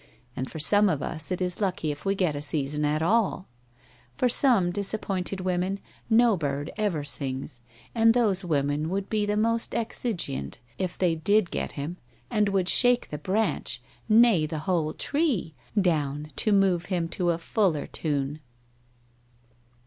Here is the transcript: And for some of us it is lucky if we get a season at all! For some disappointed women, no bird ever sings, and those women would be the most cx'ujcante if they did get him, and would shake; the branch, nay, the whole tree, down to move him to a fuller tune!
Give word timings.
And 0.35 0.49
for 0.49 0.57
some 0.57 0.89
of 0.89 1.03
us 1.03 1.29
it 1.31 1.41
is 1.43 1.61
lucky 1.61 1.91
if 1.91 2.05
we 2.05 2.15
get 2.15 2.35
a 2.35 2.41
season 2.41 2.83
at 2.83 3.03
all! 3.03 3.47
For 4.17 4.27
some 4.27 4.71
disappointed 4.71 5.41
women, 5.41 5.79
no 6.09 6.35
bird 6.35 6.71
ever 6.75 7.03
sings, 7.03 7.61
and 7.93 8.11
those 8.15 8.43
women 8.43 8.89
would 8.89 9.11
be 9.11 9.27
the 9.27 9.37
most 9.37 9.73
cx'ujcante 9.73 10.57
if 10.79 10.97
they 10.97 11.13
did 11.13 11.51
get 11.51 11.73
him, 11.73 11.97
and 12.31 12.49
would 12.49 12.67
shake; 12.67 13.09
the 13.11 13.19
branch, 13.19 13.79
nay, 14.09 14.47
the 14.47 14.57
whole 14.65 14.93
tree, 14.93 15.53
down 15.79 16.31
to 16.37 16.51
move 16.51 16.85
him 16.85 17.07
to 17.09 17.29
a 17.29 17.37
fuller 17.37 17.85
tune! 17.85 18.39